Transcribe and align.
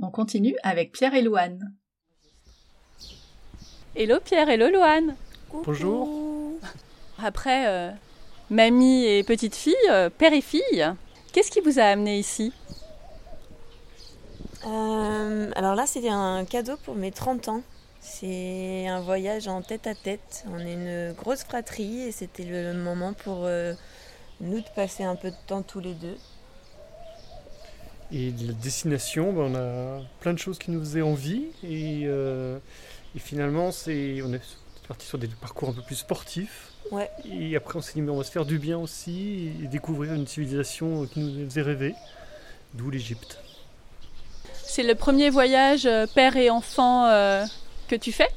On 0.00 0.10
continue 0.10 0.56
avec 0.62 0.92
Pierre 0.92 1.14
et 1.14 1.22
Louane. 1.22 1.72
Hello 3.96 4.20
Pierre, 4.24 4.48
hello 4.48 4.68
Louane. 4.68 5.16
Bonjour. 5.52 6.08
Après 7.22 7.66
euh, 7.66 7.90
mamie 8.48 9.04
et 9.04 9.24
petite 9.24 9.56
fille, 9.56 9.74
euh, 9.90 10.08
père 10.08 10.32
et 10.32 10.40
fille, 10.40 10.86
qu'est-ce 11.32 11.50
qui 11.50 11.60
vous 11.60 11.80
a 11.80 11.84
amené 11.84 12.18
ici? 12.18 12.52
Euh, 14.66 15.50
alors 15.56 15.74
là, 15.74 15.86
c'était 15.86 16.10
un 16.10 16.44
cadeau 16.44 16.76
pour 16.84 16.94
mes 16.94 17.10
30 17.10 17.48
ans. 17.48 17.62
C'est 18.00 18.86
un 18.86 19.00
voyage 19.00 19.48
en 19.48 19.62
tête 19.62 19.86
à 19.86 19.94
tête. 19.94 20.44
On 20.52 20.58
est 20.58 20.74
une 20.74 21.12
grosse 21.12 21.42
fratrie 21.42 22.02
et 22.02 22.12
c'était 22.12 22.44
le 22.44 22.72
moment 22.74 23.12
pour 23.12 23.44
euh, 23.44 23.74
nous 24.40 24.60
de 24.60 24.68
passer 24.74 25.02
un 25.02 25.16
peu 25.16 25.30
de 25.30 25.36
temps 25.46 25.62
tous 25.62 25.80
les 25.80 25.94
deux. 25.94 26.16
Et 28.12 28.32
la 28.46 28.52
destination, 28.54 29.32
ben, 29.32 29.42
on 29.42 29.54
a 29.54 30.02
plein 30.20 30.32
de 30.32 30.38
choses 30.38 30.58
qui 30.58 30.70
nous 30.70 30.80
faisaient 30.80 31.02
envie. 31.02 31.46
Et, 31.62 32.02
euh, 32.04 32.58
et 33.14 33.18
finalement, 33.18 33.70
c'est, 33.70 34.22
on 34.22 34.32
est 34.32 34.40
parti 34.86 35.06
sur 35.06 35.18
des 35.18 35.28
parcours 35.28 35.68
un 35.68 35.72
peu 35.72 35.82
plus 35.82 35.96
sportifs. 35.96 36.72
Ouais. 36.90 37.10
Et 37.30 37.54
après, 37.54 37.76
on 37.76 37.82
s'est 37.82 37.94
dit, 37.94 38.00
mais 38.00 38.10
on 38.10 38.16
va 38.16 38.24
se 38.24 38.30
faire 38.30 38.46
du 38.46 38.58
bien 38.58 38.78
aussi 38.78 39.50
et 39.62 39.66
découvrir 39.66 40.14
une 40.14 40.26
civilisation 40.26 41.06
qui 41.06 41.20
nous 41.20 41.44
faisait 41.50 41.62
rêver. 41.62 41.94
D'où 42.74 42.90
l'Égypte. 42.90 43.38
C'est 44.62 44.82
le 44.82 44.94
premier 44.94 45.30
voyage 45.30 45.86
euh, 45.86 46.06
père 46.06 46.36
et 46.36 46.50
enfant 46.50 47.06
euh, 47.06 47.44
que 47.88 47.96
tu 47.96 48.12
fais? 48.12 48.28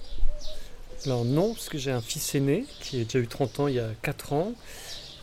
Alors 1.06 1.26
non, 1.26 1.54
parce 1.54 1.70
que 1.70 1.78
j'ai 1.78 1.92
un 1.92 2.02
fils 2.02 2.36
aîné 2.36 2.66
qui 2.80 3.02
a 3.02 3.04
déjà 3.04 3.20
eu 3.20 3.28
30 3.28 3.60
ans 3.60 3.68
il 3.68 3.76
y 3.76 3.80
a 3.80 3.90
4 4.02 4.34
ans. 4.34 4.54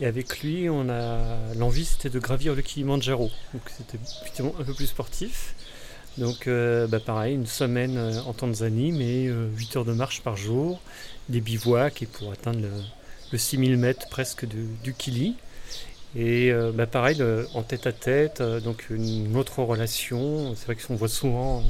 Et 0.00 0.06
avec 0.06 0.40
lui, 0.40 0.68
on 0.70 0.88
a 0.88 1.18
l'envie, 1.56 1.84
c'était 1.84 2.10
de 2.10 2.18
gravir 2.18 2.54
le 2.54 2.62
Kilimanjaro. 2.62 3.30
Donc 3.52 3.62
c'était 3.68 4.42
un 4.42 4.64
peu 4.64 4.74
plus 4.74 4.86
sportif. 4.86 5.54
Donc 6.18 6.46
euh, 6.46 6.86
bah, 6.86 7.00
pareil, 7.00 7.34
une 7.34 7.46
semaine 7.46 7.96
euh, 7.96 8.20
en 8.22 8.32
Tanzanie, 8.32 8.92
mais 8.92 9.24
8 9.26 9.76
heures 9.76 9.84
de 9.84 9.92
marche 9.92 10.22
par 10.22 10.36
jour, 10.36 10.80
des 11.28 11.40
bivouacs 11.40 12.02
et 12.02 12.06
pour 12.06 12.32
atteindre 12.32 12.60
le, 12.60 12.70
le 13.32 13.38
6000 13.38 13.76
mètres 13.76 14.08
presque 14.08 14.46
du, 14.46 14.94
Kili. 14.94 15.34
Et 16.16 16.50
euh, 16.50 16.72
bah, 16.72 16.86
pareil, 16.86 17.22
en 17.54 17.62
tête 17.62 17.86
à 17.86 17.92
tête, 17.92 18.40
euh, 18.40 18.60
donc 18.60 18.86
une 18.90 19.36
autre 19.36 19.62
relation. 19.62 20.54
C'est 20.54 20.66
vrai 20.66 20.76
qu'on 20.76 20.94
voit 20.96 21.08
souvent 21.08 21.58
euh, 21.58 21.62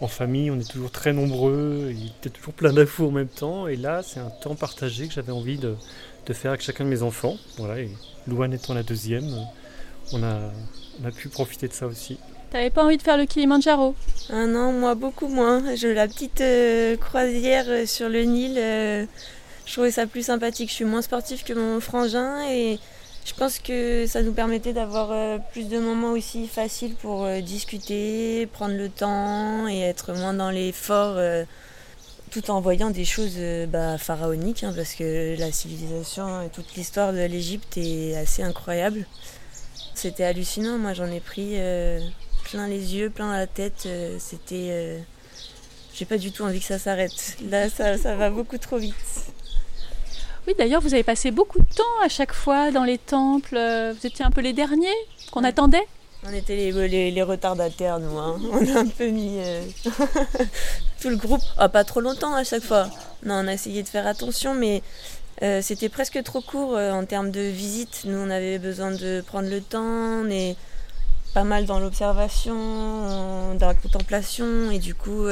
en 0.00 0.08
famille, 0.08 0.50
on 0.50 0.58
est 0.58 0.70
toujours 0.70 0.90
très 0.90 1.12
nombreux, 1.12 1.88
il 1.90 2.06
y 2.06 2.12
a 2.26 2.30
toujours 2.30 2.54
plein 2.54 2.72
d'infos 2.72 3.08
en 3.08 3.12
même 3.12 3.28
temps. 3.28 3.66
Et 3.68 3.76
là, 3.76 4.02
c'est 4.02 4.20
un 4.20 4.30
temps 4.30 4.54
partagé 4.54 5.08
que 5.08 5.14
j'avais 5.14 5.32
envie 5.32 5.58
de, 5.58 5.74
de 6.26 6.32
faire 6.32 6.50
avec 6.50 6.62
chacun 6.62 6.84
de 6.84 6.90
mes 6.90 7.02
enfants. 7.02 7.36
Voilà, 7.58 7.80
et 7.80 7.90
Louane 8.26 8.52
étant 8.52 8.74
la 8.74 8.82
deuxième, 8.82 9.28
on 10.12 10.22
a, 10.22 10.50
on 11.02 11.06
a 11.06 11.10
pu 11.10 11.28
profiter 11.28 11.68
de 11.68 11.72
ça 11.72 11.86
aussi. 11.86 12.18
T'avais 12.50 12.70
pas 12.70 12.84
envie 12.84 12.96
de 12.96 13.02
faire 13.02 13.16
le 13.16 13.26
Kilimanjaro? 13.26 13.94
Un 14.30 14.54
an, 14.54 14.72
moi, 14.72 14.94
beaucoup 14.94 15.28
moins. 15.28 15.74
Je, 15.74 15.88
la 15.88 16.06
petite 16.06 16.40
euh, 16.40 16.96
croisière 16.96 17.64
euh, 17.68 17.86
sur 17.86 18.08
le 18.08 18.22
Nil, 18.22 18.56
euh, 18.56 19.04
je 19.64 19.72
trouvais 19.72 19.90
ça 19.90 20.06
plus 20.06 20.26
sympathique. 20.26 20.70
Je 20.70 20.74
suis 20.74 20.84
moins 20.84 21.02
sportive 21.02 21.42
que 21.42 21.52
mon 21.52 21.80
frangin 21.80 22.48
et 22.48 22.78
je 23.24 23.34
pense 23.34 23.58
que 23.58 24.06
ça 24.06 24.22
nous 24.22 24.32
permettait 24.32 24.72
d'avoir 24.72 25.10
euh, 25.10 25.38
plus 25.50 25.68
de 25.68 25.80
moments 25.80 26.12
aussi 26.12 26.46
faciles 26.46 26.94
pour 26.94 27.24
euh, 27.24 27.40
discuter, 27.40 28.46
prendre 28.52 28.76
le 28.76 28.88
temps 28.88 29.66
et 29.66 29.80
être 29.80 30.12
moins 30.14 30.32
dans 30.32 30.50
l'effort 30.50 31.14
euh, 31.16 31.44
tout 32.30 32.50
en 32.50 32.60
voyant 32.60 32.90
des 32.90 33.04
choses 33.04 33.34
euh, 33.38 33.66
bah, 33.66 33.98
pharaoniques 33.98 34.64
hein, 34.64 34.72
parce 34.76 34.94
que 34.94 35.38
la 35.38 35.52
civilisation 35.52 36.42
et 36.42 36.48
toute 36.48 36.74
l'histoire 36.74 37.12
de 37.12 37.24
l'Égypte 37.24 37.76
est 37.78 38.16
assez 38.16 38.42
incroyable. 38.42 39.06
C'était 39.94 40.24
hallucinant, 40.24 40.78
moi 40.78 40.92
j'en 40.92 41.06
ai 41.06 41.20
pris 41.20 41.52
euh, 41.54 42.00
plein 42.44 42.66
les 42.68 42.94
yeux, 42.94 43.10
plein 43.10 43.32
la 43.32 43.46
tête. 43.46 43.84
euh, 43.86 44.16
C'était. 44.18 44.68
euh, 44.70 44.98
J'ai 45.94 46.04
pas 46.04 46.18
du 46.18 46.32
tout 46.32 46.42
envie 46.42 46.58
que 46.60 46.66
ça 46.66 46.78
s'arrête. 46.78 47.36
Là, 47.48 47.70
ça, 47.70 47.96
ça 47.96 48.14
va 48.16 48.28
beaucoup 48.30 48.58
trop 48.58 48.76
vite. 48.76 48.94
Oui, 50.46 50.54
d'ailleurs, 50.58 50.80
vous 50.82 50.94
avez 50.94 51.02
passé 51.02 51.30
beaucoup 51.30 51.58
de 51.58 51.74
temps 51.74 51.82
à 52.04 52.08
chaque 52.08 52.32
fois 52.34 52.70
dans 52.70 52.84
les 52.84 52.98
temples. 52.98 53.56
Vous 53.56 54.06
étiez 54.06 54.24
un 54.24 54.30
peu 54.30 54.42
les 54.42 54.52
derniers 54.52 54.86
qu'on 55.32 55.42
Ouais. 55.42 55.48
attendait? 55.48 55.86
On 56.28 56.32
était 56.32 56.56
les, 56.56 57.10
les, 57.12 57.22
retardataires, 57.22 58.00
nous. 58.00 58.18
hein. 58.18 58.40
On 58.52 58.74
a 58.76 58.80
un 58.80 58.86
peu 58.86 59.08
mis 59.08 59.36
euh, 59.38 59.62
tout 61.00 61.08
le 61.08 61.16
groupe. 61.16 61.42
Ah, 61.56 61.68
pas 61.68 61.84
trop 61.84 62.00
longtemps 62.00 62.34
à 62.34 62.42
chaque 62.42 62.64
fois. 62.64 62.88
Non, 63.24 63.34
on 63.44 63.48
a 63.48 63.52
essayé 63.52 63.82
de 63.82 63.88
faire 63.88 64.06
attention, 64.06 64.54
mais 64.54 64.82
euh, 65.42 65.60
c'était 65.62 65.88
presque 65.88 66.20
trop 66.24 66.40
court 66.40 66.76
euh, 66.76 66.90
en 66.92 67.04
termes 67.04 67.30
de 67.30 67.40
visite. 67.42 68.02
Nous, 68.06 68.18
on 68.18 68.30
avait 68.30 68.58
besoin 68.58 68.90
de 68.90 69.22
prendre 69.26 69.48
le 69.48 69.60
temps. 69.60 69.84
On 69.84 70.28
est 70.30 70.56
pas 71.32 71.44
mal 71.44 71.64
dans 71.66 71.78
l'observation, 71.78 72.56
on- 72.56 73.54
dans 73.54 73.68
la 73.68 73.74
contemplation, 73.74 74.70
et 74.70 74.78
du 74.78 74.94
coup, 74.94 75.26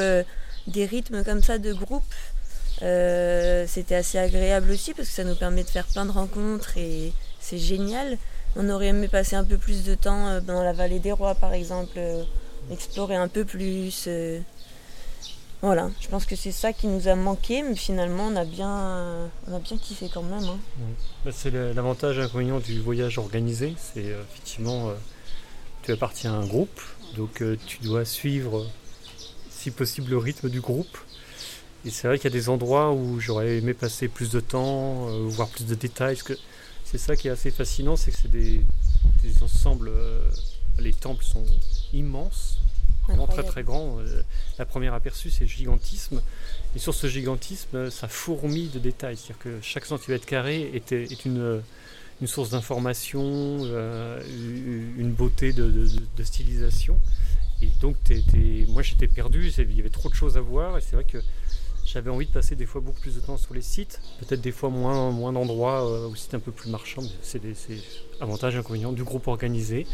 des 0.67 0.85
rythmes 0.87 1.25
comme 1.25 1.43
ça 1.43 1.59
de 1.59 1.73
groupe. 1.73 2.05
c'était 2.81 3.95
assez 3.97 4.19
agréable 4.19 4.71
aussi 4.71 4.95
parce 4.95 5.09
que 5.09 5.15
ça 5.15 5.25
nous 5.25 5.35
permet 5.37 5.65
de 5.65 5.71
faire 5.71 5.87
plein 5.87 6.05
de 6.07 6.11
rencontres 6.13 6.77
et 6.79 7.13
c'est 7.41 7.59
génial. 7.59 8.17
On 8.57 8.69
aurait 8.71 8.89
aimé 8.89 9.09
passer 9.09 9.37
un 9.37 9.45
peu 9.45 9.59
plus 9.59 9.85
de 9.85 9.95
temps 9.95 10.29
euh, 10.29 10.41
dans 10.41 10.63
la 10.63 10.73
vallée 10.73 11.01
des 11.01 11.13
rois, 11.13 11.35
par 11.35 11.53
exemple, 11.55 11.95
euh, 11.97 12.23
explorer 12.71 13.17
un 13.17 13.29
peu 13.29 13.45
plus. 13.45 14.05
euh. 14.07 14.41
Voilà, 15.61 15.91
je 16.01 16.09
pense 16.09 16.27
que 16.27 16.37
c'est 16.37 16.53
ça 16.53 16.73
qui 16.73 16.87
nous 16.87 17.09
a 17.09 17.15
manqué, 17.15 17.63
mais 17.63 17.75
finalement, 17.75 18.27
on 18.29 18.37
a 18.37 18.45
bien, 18.45 19.31
on 19.49 19.61
kiffé 19.79 20.11
quand 20.13 20.23
même. 20.23 20.45
hein. 20.45 20.59
Bah, 21.25 21.31
c'est 21.33 21.51
l'avantage 21.51 22.19
et 22.19 22.21
l'inconvénient 22.21 22.61
du 22.61 22.81
voyage 22.81 23.19
organisé. 23.19 23.75
C'est 23.79 24.05
effectivement, 24.05 24.91
tu 25.83 25.93
appartiens 25.93 26.35
à 26.35 26.37
un 26.37 26.47
groupe, 26.47 26.83
donc 27.17 27.43
tu 27.67 27.79
dois 27.79 28.05
suivre, 28.05 28.67
si 29.49 29.71
possible, 29.71 30.11
le 30.11 30.19
rythme 30.19 30.51
du 30.51 30.61
groupe. 30.61 30.99
Et 31.87 31.91
c'est 31.91 32.09
vrai 32.09 32.19
qu'il 32.19 32.31
y 32.31 32.35
a 32.35 32.39
des 32.39 32.51
endroits 32.51 32.93
où 32.93 33.19
j'aurais 33.19 33.57
aimé 33.57 33.73
passer 33.73 34.09
plus 34.09 34.29
de 34.31 34.41
temps, 34.41 35.07
voir 35.29 35.49
plus 35.49 35.65
de 35.65 35.75
détails. 35.75 36.19
Que 36.19 36.35
c'est 36.99 37.07
ça 37.07 37.17
qui 37.17 37.27
est 37.29 37.31
assez 37.33 37.51
fascinant, 37.51 37.97
c'est 37.97 38.11
que 38.13 38.19
c'est 38.19 38.31
des, 38.31 38.61
des 39.23 39.43
ensembles. 39.43 39.89
euh, 39.89 40.21
les 40.79 40.93
temples 40.93 41.25
sont 41.25 41.45
immenses, 41.93 42.59
vraiment 43.09 43.27
très 43.27 43.43
très 43.45 43.63
grands. 43.63 43.99
Euh, 44.01 44.23
la 44.59 44.65
première 44.65 44.95
aperçu, 44.95 45.31
c'est 45.31 45.45
le 45.45 45.51
gigantisme. 45.51 46.23
Et 46.75 46.79
sur 46.79 46.95
ce 46.95 47.07
gigantisme, 47.09 47.77
euh, 47.77 47.91
ça 47.91 48.09
fourmille 48.09 48.69
de 48.69 48.79
détails. 48.79 49.17
C'est-à-dire 49.17 49.39
que 49.39 49.59
chaque 49.63 49.87
centimètre 49.87 50.27
carré 50.27 50.71
est, 50.75 50.93
est 50.93 51.25
une, 51.25 51.63
une 52.21 52.27
source 52.27 52.51
d'information, 52.51 53.23
euh, 53.65 54.21
une 54.99 55.13
beauté 55.13 55.53
de, 55.53 55.65
de- 55.71 55.87
de- 55.89 56.03
de 56.17 56.23
stylisation. 56.25 56.99
Et 57.63 57.69
donc, 57.81 57.97
moi 58.69 58.83
j'étais 58.83 59.09
perdu, 59.09 59.49
il 59.57 59.77
y 59.77 59.81
avait 59.81 59.89
trop 59.91 60.09
de 60.09 60.15
choses 60.15 60.37
à 60.37 60.41
voir. 60.41 60.77
Et 60.79 60.81
c'est 60.81 60.97
vrai 60.97 61.05
que 61.05 61.19
j'avais 61.85 62.11
envie 62.11 62.27
de 62.27 62.33
passer 62.33 62.57
des 62.57 62.67
fois 62.67 62.81
beaucoup 62.81 63.01
plus 63.01 63.15
de 63.15 63.21
temps 63.21 63.37
sur 63.37 63.55
les 63.55 63.63
sites, 63.63 64.01
peut-être 64.21 64.41
des 64.41 64.53
fois 64.53 64.71
moins, 64.71 65.11
moins 65.11 65.33
d'endroits 65.33 65.87
euh, 65.87 66.09
c'était 66.17 66.37
un 66.37 66.41
peu 66.41 66.53
plus 66.53 66.71
marchand. 66.71 67.03
mais 67.03 67.09
C'est 67.23 67.41
des 67.41 67.55
avantages 68.21 68.55
et 68.55 68.59
inconvénients 68.59 68.93
du 68.93 69.05
groupe 69.05 69.29
organisé. 69.29 69.87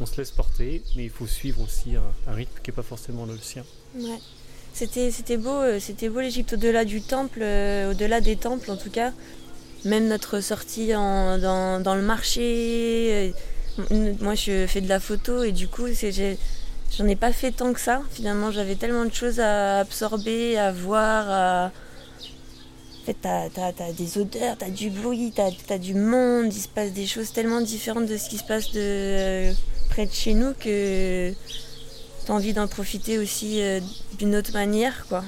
On 0.00 0.06
se 0.06 0.16
laisse 0.16 0.30
porter, 0.30 0.82
mais 0.96 1.04
il 1.04 1.10
faut 1.10 1.26
suivre 1.26 1.60
aussi 1.62 1.96
un, 1.96 2.32
rythme 2.32 2.60
qui 2.62 2.70
n'est 2.70 2.76
pas 2.76 2.82
forcément 2.82 3.26
le 3.26 3.36
sien. 3.38 3.64
Ouais. 3.96 4.18
C'était, 4.72 5.36
beau, 5.36 5.50
euh, 5.50 5.80
beau 6.10 6.20
l'Égypte 6.20 6.52
au-delà 6.52 6.84
du 6.84 7.00
temple, 7.00 7.40
euh, 7.42 7.90
au-delà 7.90 8.20
des 8.20 8.36
temples 8.36 8.70
en 8.70 8.76
tout 8.76 8.90
cas. 8.90 9.12
Même 9.84 10.06
notre 10.06 10.40
sortie 10.40 10.88
dans, 10.88 11.82
dans 11.82 11.94
le 11.94 12.02
marché. 12.02 13.32
euh, 13.90 14.14
moi, 14.20 14.34
je 14.34 14.66
fais 14.66 14.80
de 14.80 14.88
la 14.88 15.00
photo 15.00 15.42
et 15.42 15.52
du 15.52 15.68
coup, 15.68 15.86
c'est, 15.94 16.38
j'en 16.96 17.06
ai 17.06 17.16
pas 17.16 17.32
fait 17.32 17.52
tant 17.52 17.72
que 17.72 17.80
ça. 17.80 18.02
Finalement, 18.12 18.50
j'avais 18.50 18.74
tellement 18.76 19.04
de 19.04 19.12
choses 19.14 19.40
à 19.40 19.80
absorber, 19.80 20.56
à 20.58 20.72
voir. 20.72 21.26
À... 21.30 21.66
En 23.02 23.06
fait, 23.06 23.16
t'as, 23.22 23.48
t'as- 23.48 23.72
t'as 23.72 23.92
des 23.92 24.18
odeurs, 24.18 24.56
t'as 24.58 24.68
du 24.70 24.90
bruit, 24.90 25.32
t'as, 25.34 25.50
t'as 25.66 25.78
du 25.78 25.94
monde. 25.94 26.52
Il 26.52 26.60
se 26.60 26.68
passe 26.68 26.92
des 26.92 27.06
choses 27.06 27.32
tellement 27.32 27.60
différentes 27.60 28.06
de 28.06 28.16
ce 28.16 28.28
qui 28.28 28.36
se 28.38 28.44
passe 28.44 28.70
de, 28.72 28.80
euh, 28.80 29.52
près 29.90 30.06
de 30.06 30.12
chez 30.12 30.34
nous 30.34 30.52
que 30.54 31.32
t'as 32.26 32.32
envie 32.34 32.52
d'en 32.52 32.66
profiter 32.68 33.16
aussi 33.18 33.62
euh, 33.62 33.80
d'une 34.18 34.36
autre 34.36 34.52
manière, 34.52 35.06
quoi. 35.08 35.24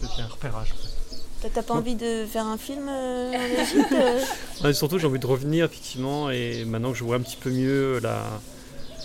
C'était 0.00 0.22
un 0.22 0.26
repérage. 0.26 0.72
en 0.72 0.76
fait. 0.82 1.50
T'as- 1.54 1.62
pas 1.62 1.74
envie 1.74 1.94
de 1.94 2.26
faire 2.26 2.46
un 2.46 2.58
film 2.58 2.88
euh, 2.88 3.32
en 3.32 3.62
Égypte 3.62 3.92
euh 3.92 4.20
Ouais, 4.64 4.74
surtout, 4.74 4.98
j'ai 4.98 5.06
envie 5.06 5.20
de 5.20 5.26
revenir, 5.26 5.66
effectivement, 5.66 6.30
et 6.30 6.64
maintenant 6.64 6.90
que 6.90 6.98
je 6.98 7.04
vois 7.04 7.14
un 7.16 7.20
petit 7.20 7.36
peu 7.36 7.50
mieux 7.50 8.00
la 8.00 8.24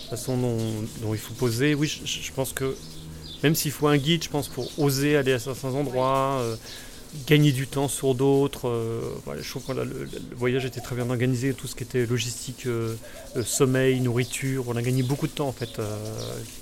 façon 0.04 0.36
dont, 0.36 0.58
dont 1.02 1.14
il 1.14 1.20
faut 1.20 1.34
poser, 1.34 1.74
oui, 1.74 1.88
je, 2.04 2.32
pense 2.32 2.52
que 2.52 2.76
même 3.42 3.54
s'il 3.54 3.72
faut 3.72 3.86
un 3.88 3.96
guide, 3.96 4.24
je 4.24 4.28
pense, 4.28 4.48
pour 4.48 4.70
oser 4.78 5.16
aller 5.16 5.32
à 5.32 5.38
certains 5.38 5.70
endroits, 5.70 6.38
euh, 6.40 6.56
gagner 7.26 7.52
du 7.52 7.66
temps 7.66 7.88
sur 7.88 8.14
d'autres, 8.14 8.68
euh, 8.68 9.00
je 9.40 9.48
trouve 9.48 9.62
que 9.62 9.72
voilà, 9.72 9.84
le, 9.84 10.08
voyage 10.36 10.64
était 10.64 10.80
très 10.80 10.96
bien 10.96 11.08
organisé, 11.10 11.54
tout 11.54 11.66
ce 11.66 11.74
qui 11.74 11.84
était 11.84 12.06
logistique, 12.06 12.66
euh, 12.66 12.96
sommeil, 13.44 14.00
nourriture, 14.00 14.64
on 14.68 14.76
a 14.76 14.82
gagné 14.82 15.02
beaucoup 15.02 15.26
de 15.26 15.32
temps, 15.32 15.48
en 15.48 15.52
fait, 15.52 15.80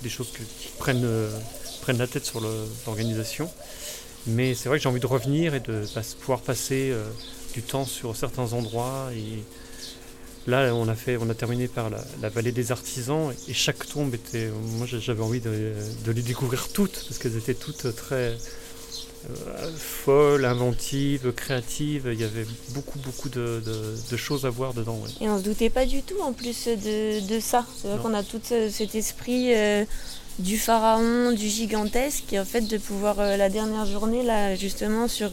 des 0.01 0.09
choses 0.09 0.31
qui 0.31 0.43
prennent, 0.77 1.07
prennent 1.81 1.97
la 1.97 2.07
tête 2.07 2.25
sur 2.25 2.41
l'organisation. 2.85 3.49
Mais 4.25 4.55
c'est 4.55 4.69
vrai 4.69 4.77
que 4.77 4.83
j'ai 4.83 4.89
envie 4.89 5.01
de 5.01 5.07
revenir 5.07 5.53
et 5.53 5.59
de 5.59 5.83
pouvoir 6.21 6.39
passer 6.39 6.93
du 7.53 7.61
temps 7.61 7.85
sur 7.85 8.15
certains 8.15 8.53
endroits 8.53 9.09
Là, 10.45 10.75
on 10.75 10.87
a, 10.89 10.95
fait, 10.95 11.17
on 11.17 11.29
a 11.29 11.33
terminé 11.33 11.67
par 11.67 11.89
la, 11.89 12.29
vallée 12.29 12.51
des 12.51 12.71
artisans 12.71 13.33
et 13.47 13.53
chaque 13.53 13.87
tombe 13.87 14.13
était. 14.13 14.49
Moi, 14.77 14.85
j'avais 14.87 15.23
envie 15.23 15.39
de, 15.39 15.73
les 16.07 16.21
découvrir 16.21 16.67
toutes 16.69 17.05
parce 17.07 17.17
qu'elles 17.17 17.37
étaient 17.37 17.53
toutes 17.53 17.95
très 17.95 18.35
euh, 19.29 19.71
folles, 19.77 20.43
inventives, 20.43 21.31
créatives. 21.31 22.09
Il 22.11 22.19
y 22.19 22.25
avait 22.25 22.45
beaucoup, 22.69 22.99
beaucoup 22.99 23.29
de, 23.29 23.61
choses 24.17 24.45
à 24.45 24.49
voir 24.49 24.73
dedans. 24.73 24.99
Et 25.21 25.29
on 25.29 25.37
se 25.37 25.43
doutait 25.43 25.69
pas 25.69 25.85
du 25.85 26.03
tout 26.03 26.19
en 26.21 26.33
plus 26.33 26.67
de, 26.67 27.39
ça. 27.39 27.65
C'est 27.81 27.87
vrai 27.87 27.99
qu'on 28.01 28.13
a 28.13 28.23
tout 28.23 28.41
cet 28.43 28.95
esprit. 28.95 29.53
Euh, 29.53 29.85
du 30.39 30.57
pharaon, 30.57 31.31
du 31.31 31.47
gigantesque, 31.47 32.33
et 32.33 32.39
en 32.39 32.43
fait 32.43 32.61
de 32.61 32.79
pouvoir 32.79 33.19
euh, 33.19 33.37
la 33.37 33.49
dernière 33.49 33.85
journée 33.85 34.23
là 34.23 34.55
justement 34.55 35.07
sur 35.07 35.29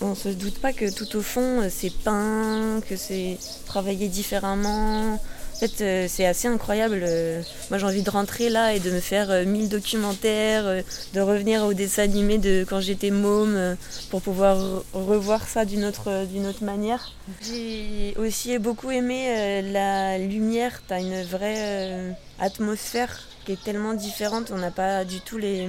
on 0.00 0.10
ne 0.10 0.14
se 0.14 0.28
doute 0.28 0.58
pas 0.58 0.72
que 0.72 0.90
tout 0.92 1.16
au 1.16 1.22
fond, 1.22 1.60
euh, 1.60 1.68
c'est 1.70 1.92
peint, 1.92 2.80
que 2.88 2.96
c'est 2.96 3.38
travaillé 3.66 4.08
différemment. 4.08 5.14
En 5.14 5.58
fait, 5.60 5.82
euh, 5.82 6.06
c'est 6.08 6.26
assez 6.26 6.48
incroyable. 6.48 7.00
Euh, 7.02 7.42
moi, 7.68 7.78
j'ai 7.78 7.86
envie 7.86 8.02
de 8.02 8.10
rentrer 8.10 8.48
là 8.48 8.74
et 8.74 8.80
de 8.80 8.90
me 8.90 9.00
faire 9.00 9.46
mille 9.46 9.68
documentaires, 9.68 10.82
de 11.12 11.20
revenir 11.20 11.64
au 11.64 11.74
dessin 11.74 12.02
animé 12.02 12.38
de 12.38 12.64
quand 12.68 12.80
j'étais 12.80 13.10
môme 13.10 13.76
pour 14.10 14.22
pouvoir 14.22 14.82
revoir 14.92 15.46
ça 15.46 15.64
d'une 15.64 15.84
autre, 15.84 16.24
d'une 16.26 16.46
autre 16.46 16.64
manière. 16.64 17.12
J'ai 17.42 18.14
aussi 18.16 18.58
beaucoup 18.58 18.90
aimé 18.90 19.62
la 19.62 20.18
lumière. 20.18 20.80
Tu 20.88 20.94
as 20.94 21.00
une 21.00 21.22
vraie 21.22 22.16
atmosphère 22.38 23.28
qui 23.44 23.52
est 23.52 23.62
tellement 23.62 23.92
différente. 23.92 24.50
On 24.52 24.58
n'a 24.58 24.70
pas 24.70 25.04
du 25.04 25.20
tout 25.20 25.36
les, 25.36 25.68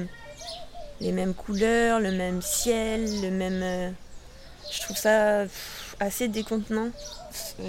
les 1.01 1.11
mêmes 1.11 1.33
couleurs, 1.33 1.99
le 1.99 2.11
même 2.11 2.41
ciel, 2.41 3.21
le 3.21 3.31
même. 3.31 3.61
Euh, 3.63 3.89
je 4.71 4.81
trouve 4.81 4.95
ça 4.95 5.45
assez 5.99 6.27
décontenant. 6.27 6.89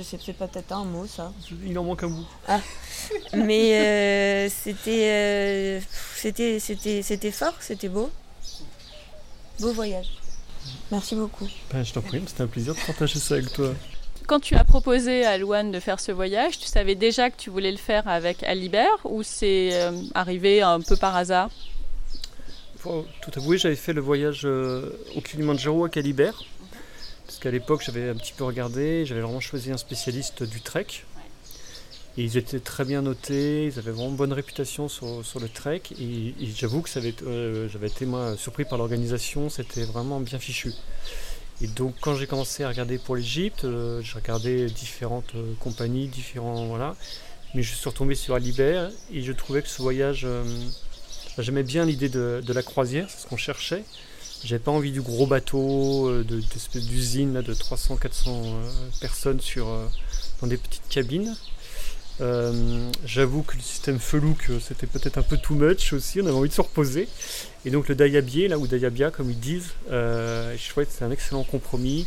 C'est 0.02 0.32
pas 0.34 0.46
peut-être 0.46 0.72
un 0.72 0.84
mot 0.84 1.06
ça. 1.06 1.32
Il 1.64 1.78
en 1.78 1.84
manque 1.84 2.02
un 2.02 2.08
bout. 2.08 2.26
Ah. 2.46 2.60
Mais 3.34 3.74
euh, 3.74 4.48
c'était, 4.50 5.08
euh, 5.08 5.80
c'était, 6.14 6.60
c'était, 6.60 7.02
c'était 7.02 7.30
fort, 7.30 7.54
c'était 7.60 7.88
beau. 7.88 8.10
Beau 9.60 9.72
voyage. 9.72 10.06
Merci 10.90 11.14
beaucoup. 11.14 11.48
Ben, 11.72 11.82
je 11.82 11.92
t'en 11.92 12.02
prie, 12.02 12.22
c'était 12.26 12.42
un 12.42 12.46
plaisir 12.46 12.74
de 12.74 12.80
partager 12.80 13.18
ça 13.18 13.34
avec 13.34 13.52
toi. 13.52 13.72
Quand 14.26 14.40
tu 14.40 14.54
as 14.54 14.64
proposé 14.64 15.24
à 15.24 15.36
Louane 15.38 15.72
de 15.72 15.80
faire 15.80 15.98
ce 15.98 16.12
voyage, 16.12 16.58
tu 16.58 16.66
savais 16.66 16.94
déjà 16.94 17.30
que 17.30 17.36
tu 17.36 17.50
voulais 17.50 17.72
le 17.72 17.78
faire 17.78 18.06
avec 18.06 18.42
Alibert 18.44 18.98
ou 19.04 19.22
c'est 19.22 19.72
arrivé 20.14 20.62
un 20.62 20.80
peu 20.80 20.96
par 20.96 21.16
hasard? 21.16 21.50
Tout 22.82 23.30
avouer, 23.36 23.58
j'avais 23.58 23.76
fait 23.76 23.92
le 23.92 24.00
voyage 24.00 24.42
euh, 24.44 24.90
au 25.14 25.20
Kilimanjaro 25.20 25.84
à 25.84 25.88
Calibert. 25.88 26.42
Parce 27.26 27.38
qu'à 27.38 27.50
l'époque, 27.50 27.82
j'avais 27.84 28.08
un 28.08 28.14
petit 28.14 28.32
peu 28.32 28.44
regardé, 28.44 29.06
j'avais 29.06 29.20
vraiment 29.20 29.40
choisi 29.40 29.70
un 29.70 29.76
spécialiste 29.76 30.42
du 30.42 30.60
trek. 30.60 30.86
Et 32.18 32.24
ils 32.24 32.36
étaient 32.36 32.60
très 32.60 32.84
bien 32.84 33.00
notés, 33.00 33.66
ils 33.66 33.78
avaient 33.78 33.90
vraiment 33.90 34.10
bonne 34.10 34.32
réputation 34.32 34.88
sur, 34.88 35.22
le 35.40 35.48
trek. 35.48 35.82
Et, 35.98 36.34
j'avoue 36.54 36.82
que 36.82 36.90
euh, 37.24 37.68
j'avais 37.68 37.86
été 37.86 38.04
moi, 38.04 38.36
surpris 38.36 38.64
par 38.64 38.76
l'organisation, 38.76 39.48
c'était 39.48 39.84
vraiment 39.84 40.20
bien 40.20 40.38
fichu. 40.38 40.72
Et 41.62 41.68
donc 41.68 41.94
quand 42.00 42.16
j'ai 42.16 42.26
commencé 42.26 42.64
à 42.64 42.68
regarder 42.68 42.98
pour 42.98 43.16
l'Égypte, 43.16 43.64
euh, 43.64 44.02
j'ai 44.02 44.14
regardé 44.14 44.66
différentes 44.66 45.32
compagnies, 45.60 46.08
différents. 46.08 46.66
Voilà. 46.66 46.96
Mais 47.54 47.62
je 47.62 47.74
suis 47.74 47.88
retombé 47.88 48.14
sur 48.14 48.34
Alibert 48.34 48.90
et 49.12 49.22
je 49.22 49.32
trouvais 49.32 49.62
que 49.62 49.68
ce 49.68 49.80
voyage 49.80 50.26
J'aimais 51.38 51.62
bien 51.62 51.86
l'idée 51.86 52.10
de, 52.10 52.52
la 52.52 52.62
croisière, 52.62 53.08
c'est 53.08 53.22
ce 53.22 53.26
qu'on 53.26 53.38
cherchait. 53.38 53.84
J'avais 54.44 54.58
pas 54.58 54.72
envie 54.72 54.90
du 54.90 55.00
gros 55.00 55.26
bateau, 55.26 56.08
euh, 56.08 56.24
de, 56.24 56.40
d'usine 56.80 57.40
de 57.40 57.54
300-400 57.54 57.96
euh, 58.28 58.70
personnes 59.00 59.40
sur, 59.40 59.68
euh, 59.68 59.86
dans 60.40 60.48
des 60.48 60.56
petites 60.56 60.88
cabines. 60.88 61.34
j'avoue 63.06 63.42
que 63.42 63.56
le 63.56 63.62
système 63.62 63.98
Felouk, 63.98 64.50
c'était 64.60 64.86
peut-être 64.86 65.16
un 65.16 65.22
peu 65.22 65.38
too 65.38 65.54
much 65.54 65.92
aussi, 65.92 66.20
on 66.20 66.26
avait 66.26 66.36
envie 66.36 66.48
de 66.48 66.54
se 66.54 66.60
reposer. 66.60 67.08
Et 67.64 67.70
donc 67.70 67.88
le 67.88 67.94
Dayabier, 67.94 68.48
là, 68.48 68.58
ou 68.58 68.66
Dayabia, 68.66 69.10
comme 69.10 69.30
ils 69.30 69.40
disent, 69.40 69.72
je 69.88 70.68
trouvais 70.70 70.86
que 70.86 70.92
c'est 70.92 71.04
un 71.04 71.10
excellent 71.10 71.44
compromis. 71.44 72.06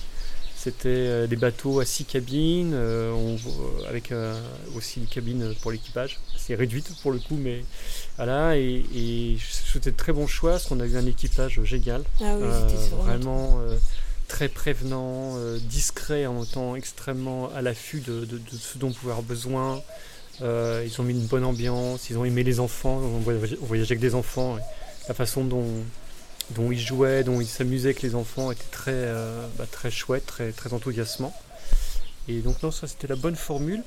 C'était 0.66 0.90
euh, 0.90 1.28
des 1.28 1.36
bateaux 1.36 1.80
à 1.80 1.86
six 1.86 2.06
cabines, 2.06 2.72
euh, 2.74 3.14
avec 3.88 4.12
euh, 4.12 4.36
aussi 4.76 5.00
une 5.00 5.06
cabine 5.06 5.54
pour 5.62 5.70
l'équipage. 5.72 6.18
C'est 6.36 6.56
réduite 6.56 6.90
pour 7.04 7.12
le 7.12 7.20
coup, 7.20 7.38
mais 7.40 7.64
voilà. 8.16 8.58
Et, 8.58 9.38
c'était 9.72 9.92
de 9.92 9.96
très 9.96 10.12
bon 10.12 10.26
choix 10.26 10.54
parce 10.54 10.66
qu'on 10.66 10.80
a 10.80 10.88
eu 10.88 10.98
un 10.98 11.06
équipage 11.06 11.62
génial. 11.66 12.04
Ah 12.20 12.36
vraiment 12.98 13.60
très 14.28 14.50
prévenant, 14.50 15.38
discret 15.70 16.26
en 16.26 16.34
même 16.34 16.48
temps 16.48 16.76
extrêmement 16.76 17.52
à 17.54 17.62
l'affût 17.62 18.00
de, 18.00 18.28
ce 18.52 18.80
dont 18.80 18.88
on 18.88 18.92
pouvait 18.92 19.12
avoir 19.12 19.22
besoin. 19.22 19.84
ils 20.42 20.96
ont 20.98 21.04
mis 21.04 21.14
une 21.14 21.28
bonne 21.28 21.46
ambiance, 21.46 22.10
ils 22.10 22.18
ont 22.18 22.26
aimé 22.26 22.44
les 22.44 22.60
enfants, 22.60 23.04
on 23.04 23.20
voyageait 23.20 23.92
avec 23.92 24.00
des 24.00 24.16
enfants. 24.16 24.58
la 25.08 25.14
façon 25.14 25.44
dont, 25.44 25.68
dont 26.52 26.72
il 26.72 26.80
jouait, 26.80 27.24
dont 27.24 27.42
il 27.42 27.48
s'amusait 27.48 27.90
avec 27.90 28.02
les 28.02 28.16
enfants 28.16 28.52
était 28.52 28.64
très, 28.72 28.92
euh, 28.94 29.48
bah, 29.58 29.66
très 29.70 29.92
chouette, 29.92 30.26
très, 30.26 30.52
très 30.52 30.74
enthousiasmant. 30.74 31.34
Et 32.28 32.40
donc 32.40 32.62
non, 32.64 32.72
ça 32.72 32.88
c'était 32.88 33.08
la 33.08 33.16
bonne 33.16 33.36
formule. 33.36 33.84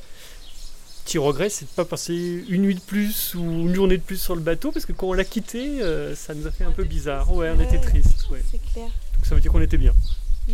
Petit 1.05 1.19
regret, 1.19 1.49
c'est 1.49 1.65
de 1.65 1.71
ne 1.71 1.77
pas 1.77 1.85
passer 1.85 2.45
une 2.49 2.63
nuit 2.63 2.75
de 2.75 2.81
plus 2.81 3.35
ou 3.35 3.41
une 3.41 3.75
journée 3.75 3.97
de 3.97 4.03
plus 4.03 4.21
sur 4.21 4.35
le 4.35 4.43
bateau, 4.43 4.73
parce 4.73 4.85
que 4.85 4.93
quand 4.93 5.09
on 5.09 5.15
l'a 5.15 5.25
quitté, 5.25 5.81
euh, 5.81 6.15
ça 6.15 6.35
nous 6.35 6.47
a 6.47 6.51
fait 6.51 6.65
un 6.65 6.71
peu 6.71 6.85
bizarre. 6.85 7.33
Ouais, 7.33 7.51
on 7.57 7.61
était 7.61 7.81
triste. 7.81 8.27
C'est 8.51 8.61
clair. 8.73 8.91
Donc 9.15 9.27
ça 9.27 9.35
veut 9.35 9.41
dire 9.41 9.51
qu'on 9.51 9.63
était 9.63 9.79
bien. 9.79 9.95
Mm. 10.49 10.53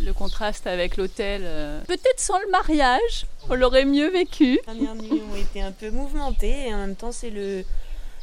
le 0.00 0.12
contraste 0.12 0.66
avec 0.66 0.96
l'hôtel. 0.96 1.42
Euh, 1.44 1.82
peut-être 1.86 2.20
sans 2.20 2.38
le 2.38 2.50
mariage, 2.50 3.26
on 3.50 3.54
l'aurait 3.54 3.84
mieux 3.84 4.10
vécu. 4.10 4.52
Les 4.52 4.74
dernières 4.74 4.94
nuits 4.94 5.22
ont 5.30 5.36
été 5.36 5.60
un 5.60 5.72
peu 5.72 5.90
mouvementées 5.90 6.68
et 6.68 6.74
en 6.74 6.78
même 6.78 6.96
temps 6.96 7.12
c'est 7.12 7.30
le, 7.30 7.64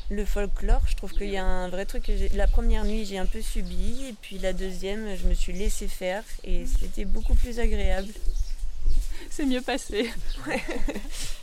le 0.10 0.26
folklore, 0.26 0.82
je 0.88 0.96
trouve 0.96 1.12
qu'il 1.12 1.30
y 1.30 1.38
a 1.38 1.46
un 1.46 1.70
vrai 1.70 1.86
truc. 1.86 2.04
Que 2.04 2.36
la 2.36 2.48
première 2.48 2.86
nuit, 2.86 3.06
j'ai 3.06 3.18
un 3.18 3.26
peu 3.26 3.42
subi, 3.42 4.06
et 4.10 4.14
puis 4.14 4.38
la 4.38 4.54
deuxième, 4.54 5.16
je 5.16 5.28
me 5.28 5.34
suis 5.34 5.54
laissé 5.54 5.88
faire, 5.88 6.24
et 6.44 6.66
c'était 6.66 7.06
beaucoup 7.06 7.36
plus 7.36 7.60
agréable. 7.60 8.10
C'est 9.30 9.46
mieux 9.46 9.62
passé. 9.62 10.10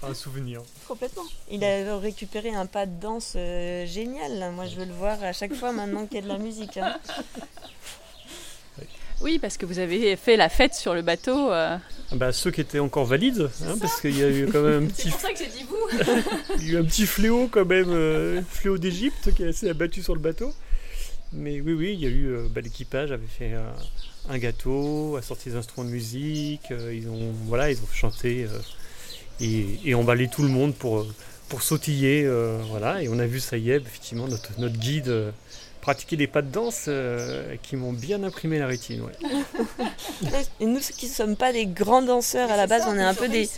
un 0.02 0.14
souvenir. 0.14 0.62
Complètement. 0.86 1.24
Il 1.50 1.64
a 1.64 1.98
récupéré 1.98 2.54
un 2.54 2.66
pas 2.66 2.86
de 2.86 2.98
danse 3.00 3.34
euh, 3.36 3.84
génial. 3.86 4.52
Moi, 4.52 4.66
je 4.66 4.76
veux 4.76 4.84
le 4.84 4.94
voir 4.94 5.22
à 5.22 5.32
chaque 5.32 5.54
fois 5.54 5.72
maintenant 5.72 6.06
qu'il 6.06 6.16
y 6.16 6.18
a 6.20 6.22
de 6.22 6.28
la 6.28 6.38
musique. 6.38 6.76
Hein. 6.76 6.98
Oui, 9.22 9.38
parce 9.38 9.56
que 9.56 9.66
vous 9.66 9.78
avez 9.78 10.16
fait 10.16 10.36
la 10.36 10.48
fête 10.48 10.74
sur 10.74 10.94
le 10.94 11.02
bateau. 11.02 11.52
Euh. 11.52 11.76
Bah, 12.14 12.32
ceux 12.32 12.50
qui 12.50 12.60
étaient 12.60 12.78
encore 12.78 13.06
valides, 13.06 13.48
hein, 13.66 13.76
parce 13.80 14.00
qu'il 14.00 14.18
y 14.18 14.22
a 14.22 14.28
eu 14.28 14.46
quand 14.46 14.62
même 14.62 14.84
un 14.84 14.86
petit. 14.88 15.04
C'est 15.04 15.10
pour 15.10 15.20
ça 15.20 15.32
que 15.32 15.38
j'ai 15.38 15.46
dit 15.46 15.64
vous. 15.68 16.58
Il 16.58 16.66
y 16.66 16.70
a 16.70 16.72
eu 16.74 16.82
un 16.82 16.84
petit 16.84 17.06
fléau 17.06 17.48
quand 17.50 17.64
même, 17.64 17.90
euh, 17.90 18.42
fléau 18.48 18.78
d'Égypte 18.78 19.32
qui 19.34 19.52
s'est 19.52 19.70
abattu 19.70 20.02
sur 20.02 20.14
le 20.14 20.20
bateau. 20.20 20.52
Mais 21.32 21.60
oui, 21.60 21.72
oui, 21.72 21.92
il 21.94 22.00
y 22.00 22.06
a 22.06 22.10
eu. 22.10 22.26
Euh, 22.26 22.46
bah, 22.50 22.60
L'équipage 22.60 23.10
avait 23.12 23.26
fait 23.26 23.52
un 24.28 24.38
gâteau, 24.38 25.16
a 25.16 25.22
sorti 25.22 25.50
des 25.50 25.56
instruments 25.56 25.88
de 25.88 25.92
musique. 25.92 26.70
ils 26.70 27.08
ont, 27.08 27.32
voilà, 27.46 27.70
ils 27.70 27.78
ont 27.78 27.88
chanté 27.92 28.46
et, 29.40 29.78
et, 29.84 29.94
emballé 29.94 30.28
tout 30.28 30.42
le 30.42 30.48
monde 30.48 30.74
pour 30.74 31.06
pour 31.52 31.62
sautiller, 31.62 32.26
voilà. 32.70 33.02
Et 33.02 33.08
on 33.08 33.18
a 33.18 33.26
vu 33.26 33.38
Sayeb, 33.38 33.82
effectivement, 33.86 34.26
notre, 34.26 34.58
notre 34.58 34.78
guide 34.78 35.32
pratiquer 35.82 36.16
des 36.16 36.28
pas 36.28 36.40
de 36.40 36.50
danse 36.50 36.84
euh, 36.88 37.56
qui 37.60 37.76
m'ont 37.76 37.92
bien 37.92 38.22
imprimé 38.22 38.58
la 38.58 38.66
rétine. 38.66 39.02
Et 40.60 40.66
nous 40.66 40.78
qui 40.78 41.06
ne 41.06 41.10
sommes 41.10 41.36
pas 41.36 41.52
des 41.52 41.66
grands 41.66 42.02
danseurs 42.02 42.50
à 42.50 42.56
la 42.56 42.66
base, 42.66 42.84
on 42.88 42.96
est 42.96 43.02
un 43.02 43.14
peu 43.14 43.28
des, 43.28 43.48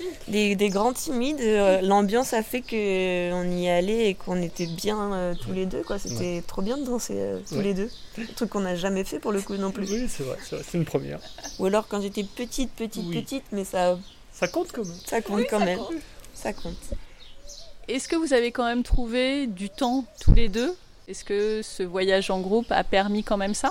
des, 0.57 0.69
grands 0.71 0.95
timides. 0.95 1.41
Euh, 1.41 1.83
l'ambiance 1.83 2.33
a 2.33 2.43
fait 2.43 2.63
qu'on 2.63 2.73
euh, 2.73 3.61
y 3.61 3.69
allait 3.69 4.09
et 4.09 4.15
qu'on 4.15 4.41
était 4.43 4.67
bien 4.67 5.35
tous 5.41 5.53
les 5.53 5.67
deux. 5.67 5.83
Quoi. 5.83 5.99
C'était 5.99 6.43
trop 6.47 6.63
bien 6.63 6.79
de 6.79 6.85
danser 6.85 7.15
tous 7.49 7.61
les 7.61 7.75
deux. 7.75 7.91
Un 8.19 8.25
truc 8.35 8.51
qu'on 8.51 8.61
n'a 8.61 8.75
jamais 8.75 9.05
fait 9.05 9.21
pour 9.21 9.31
le 9.31 9.43
coup 9.43 9.57
non 9.57 9.71
plus. 9.71 9.91
Oui, 9.93 10.07
c'est 10.09 10.25
vrai, 10.25 10.39
c'est 10.43 10.79
une 10.79 10.87
première. 10.87 11.21
Ou 11.59 11.67
alors 11.67 11.87
quand 11.87 12.01
j'étais 12.01 12.25
petite, 12.25 12.73
petite, 12.73 13.11
petite, 13.13 13.45
mais 13.53 13.65
ça... 13.65 13.99
Ça 14.33 14.49
compte 14.49 14.73
quand 14.73 14.85
même. 14.85 14.99
Ça 15.07 15.21
compte 15.21 15.45
quand 15.49 15.61
même. 15.61 15.81
Ça 16.33 16.53
compte. 16.53 16.75
Est-ce 17.89 18.09
que 18.09 18.17
vous 18.17 18.33
avez 18.33 18.51
quand 18.51 18.65
même 18.65 18.83
trouvé 18.83 19.47
du 19.47 19.69
temps 19.69 20.05
tous 20.21 20.35
les 20.35 20.49
deux? 20.49 20.75
Est-ce 21.07 21.25
que 21.25 21.61
ce 21.63 21.83
voyage 21.83 22.31
en 22.31 22.41
groupe 22.41 22.71
a 22.73 22.83
permis 22.83 23.23
quand 23.23 23.37
même 23.37 23.55
ça? 23.55 23.71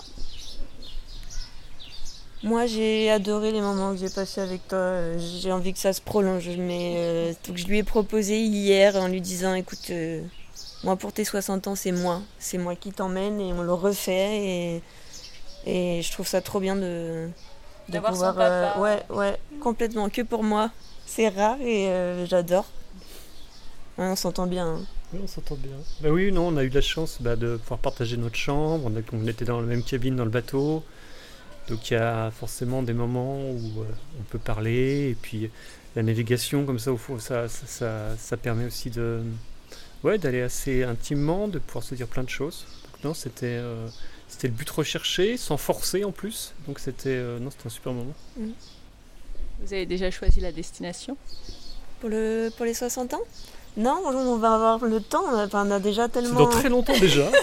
Moi, 2.43 2.65
j'ai 2.67 3.09
adoré 3.09 3.51
les 3.51 3.61
moments 3.61 3.91
que 3.91 3.97
j'ai 3.97 4.09
passés 4.09 4.41
avec 4.41 4.67
toi. 4.67 5.17
J'ai 5.17 5.51
envie 5.51 5.73
que 5.73 5.79
ça 5.79 5.93
se 5.93 6.01
prolonge. 6.01 6.47
Mais 6.57 6.95
euh, 6.97 7.33
je 7.55 7.65
lui 7.65 7.79
ai 7.79 7.83
proposé 7.83 8.39
hier 8.41 8.95
en 8.97 9.07
lui 9.07 9.21
disant 9.21 9.55
écoute, 9.55 9.89
euh, 9.89 10.21
moi 10.83 10.95
pour 10.95 11.13
tes 11.13 11.23
60 11.23 11.67
ans, 11.67 11.75
c'est 11.75 11.93
moi. 11.93 12.21
C'est 12.37 12.57
moi 12.57 12.75
qui 12.75 12.91
t'emmène 12.91 13.39
et 13.39 13.51
on 13.53 13.63
le 13.63 13.73
refait. 13.73 14.37
Et, 14.45 14.81
et 15.65 16.01
je 16.03 16.11
trouve 16.11 16.27
ça 16.27 16.41
trop 16.41 16.59
bien 16.59 16.75
de, 16.75 17.29
de 17.89 17.99
pouvoir. 17.99 18.35
Euh, 18.37 18.77
ouais, 18.77 19.01
ouais, 19.09 19.39
complètement. 19.61 20.09
Que 20.09 20.21
pour 20.21 20.43
moi. 20.43 20.69
C'est 21.05 21.29
rare 21.29 21.59
et 21.61 21.89
j'adore. 22.25 22.65
On 23.97 24.15
s'entend 24.15 24.47
bien. 24.47 24.67
Hein. 24.67 24.85
Oui, 25.13 25.19
on 25.23 25.27
s'entend 25.27 25.55
bien. 25.55 25.75
Bah 26.01 26.09
oui, 26.09 26.31
non, 26.31 26.47
on 26.47 26.57
a 26.57 26.63
eu 26.63 26.69
la 26.69 26.81
chance 26.81 27.17
bah, 27.21 27.35
de 27.35 27.57
pouvoir 27.57 27.79
partager 27.79 28.17
notre 28.17 28.35
chambre. 28.35 28.89
On, 29.13 29.27
était 29.27 29.45
dans 29.45 29.61
la 29.61 29.67
même 29.67 29.83
cabine 29.83 30.15
dans 30.15 30.25
le 30.25 30.31
bateau. 30.31 30.83
Donc 31.69 31.91
il 31.91 31.93
y 31.93 31.97
a 31.97 32.31
forcément 32.31 32.83
des 32.83 32.93
moments 32.93 33.39
où 33.39 33.81
euh, 33.81 33.85
on 34.19 34.23
peut 34.23 34.39
parler. 34.39 35.09
Et 35.09 35.17
puis 35.21 35.49
la 35.95 36.03
navigation 36.03 36.65
comme 36.65 36.79
ça 36.79 36.91
au 36.91 36.97
fond, 36.97 37.19
ça, 37.19 37.47
ça, 37.47 37.67
ça, 37.67 38.17
ça 38.17 38.37
permet 38.37 38.65
aussi 38.65 38.89
de 38.89 39.21
ouais, 40.03 40.17
d'aller 40.17 40.41
assez 40.41 40.83
intimement, 40.83 41.47
de 41.47 41.59
pouvoir 41.59 41.83
se 41.83 41.95
dire 41.95 42.07
plein 42.07 42.23
de 42.23 42.29
choses. 42.29 42.65
Donc, 42.93 43.03
non, 43.03 43.13
c'était 43.13 43.45
euh, 43.45 43.87
c'était 44.27 44.47
le 44.47 44.53
but 44.53 44.69
recherché, 44.69 45.37
sans 45.37 45.57
forcer 45.57 46.03
en 46.03 46.11
plus. 46.11 46.53
Donc 46.67 46.79
c'était 46.79 47.09
euh, 47.09 47.39
non, 47.39 47.51
c'était 47.51 47.67
un 47.67 47.69
super 47.69 47.93
moment. 47.93 48.13
Vous 48.37 49.73
avez 49.73 49.85
déjà 49.85 50.11
choisi 50.11 50.39
la 50.39 50.51
destination? 50.51 51.15
Pour, 51.99 52.09
le, 52.09 52.49
pour 52.57 52.65
les 52.65 52.73
60 52.73 53.13
ans? 53.13 53.21
Non, 53.75 54.01
on 54.05 54.37
va 54.37 54.53
avoir 54.53 54.85
le 54.85 55.01
temps. 55.01 55.23
Enfin, 55.33 55.65
on 55.67 55.71
a 55.71 55.79
déjà 55.79 56.07
tellement. 56.07 56.41
dans 56.41 56.47
très 56.49 56.69
longtemps 56.69 56.97
déjà. 56.99 57.29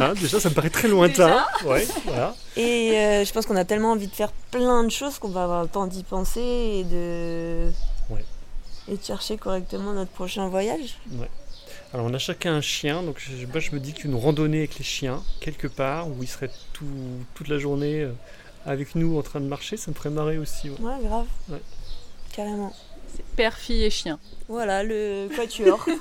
Hein, 0.00 0.14
déjà, 0.20 0.40
ça 0.40 0.48
me 0.48 0.54
paraît 0.54 0.70
très 0.70 0.88
lointain. 0.88 1.44
ouais, 1.64 1.86
voilà. 2.04 2.34
Et 2.56 2.98
euh, 2.98 3.24
je 3.24 3.32
pense 3.32 3.46
qu'on 3.46 3.54
a 3.56 3.64
tellement 3.64 3.92
envie 3.92 4.08
de 4.08 4.12
faire 4.14 4.32
plein 4.50 4.82
de 4.82 4.90
choses 4.90 5.18
qu'on 5.20 5.28
va 5.28 5.44
avoir 5.44 5.62
le 5.62 5.68
temps 5.68 5.86
d'y 5.86 6.02
penser 6.02 6.40
et 6.40 6.84
de. 6.84 7.70
Ouais. 8.10 8.24
Et 8.88 8.96
de 8.96 9.02
chercher 9.04 9.36
correctement 9.36 9.92
notre 9.92 10.10
prochain 10.10 10.48
voyage. 10.48 10.98
Alors 11.92 12.06
on 12.06 12.14
a 12.14 12.18
chacun 12.18 12.54
un 12.54 12.60
chien, 12.60 13.02
donc 13.04 13.18
je, 13.20 13.46
moi, 13.46 13.60
je 13.60 13.70
me 13.70 13.78
dis 13.78 13.92
qu'une 13.92 14.16
randonnée 14.16 14.58
avec 14.58 14.78
les 14.78 14.84
chiens, 14.84 15.22
quelque 15.40 15.68
part, 15.68 16.08
où 16.08 16.16
ils 16.22 16.28
seraient 16.28 16.50
tout- 16.72 16.84
toute 17.34 17.46
la 17.48 17.58
journée 17.58 18.00
euh, 18.00 18.12
avec 18.66 18.96
nous 18.96 19.16
en 19.16 19.22
train 19.22 19.40
de 19.40 19.46
marcher, 19.46 19.76
ça 19.76 19.90
me 19.92 19.94
ferait 19.96 20.10
marrer 20.10 20.38
aussi. 20.38 20.70
ouais. 20.70 20.76
Ouais, 20.80 20.96
grave. 21.04 21.26
Ouais. 21.50 21.62
Carrément. 22.34 22.72
C'est 23.16 23.24
père, 23.36 23.56
fille 23.56 23.84
et 23.84 23.90
chien. 23.90 24.18
Voilà, 24.48 24.82
le 24.82 25.28
quatuor. 25.34 25.84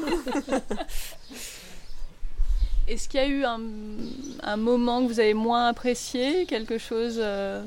Est-ce 2.88 3.08
qu'il 3.08 3.20
y 3.20 3.24
a 3.24 3.28
eu 3.28 3.44
un, 3.46 3.62
un 4.44 4.58
moment 4.58 5.02
que 5.04 5.08
vous 5.08 5.20
avez 5.20 5.34
moins 5.34 5.68
apprécié, 5.68 6.46
quelque 6.46 6.78
chose 6.78 7.16
euh, 7.18 7.64